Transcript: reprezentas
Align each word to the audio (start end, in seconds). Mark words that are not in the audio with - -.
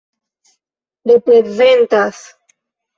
reprezentas 1.05 2.19